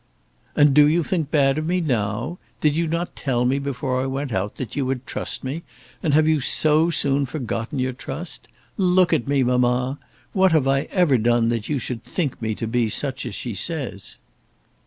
"And 0.55 0.73
do 0.73 0.87
you 0.87 1.03
think 1.03 1.29
bad 1.29 1.59
of 1.59 1.67
me 1.67 1.79
now? 1.79 2.39
Did 2.59 2.75
you 2.75 2.87
not 2.87 3.15
tell 3.15 3.45
me 3.45 3.59
before 3.59 4.01
I 4.01 4.07
went 4.07 4.31
out 4.31 4.55
that 4.55 4.75
you 4.75 4.83
would 4.87 5.05
trust 5.05 5.43
me, 5.43 5.61
and 6.01 6.15
have 6.15 6.27
you 6.27 6.39
so 6.39 6.89
soon 6.89 7.27
forgotten 7.27 7.77
your 7.77 7.93
trust? 7.93 8.47
Look 8.77 9.13
at 9.13 9.27
me, 9.27 9.43
mamma. 9.43 9.99
What 10.33 10.53
have 10.53 10.67
I 10.67 10.87
ever 10.89 11.19
done 11.19 11.49
that 11.49 11.69
you 11.69 11.77
should 11.77 12.03
think 12.03 12.41
me 12.41 12.55
to 12.55 12.65
be 12.65 12.89
such 12.89 13.27
as 13.27 13.35
she 13.35 13.53
says?" 13.53 14.17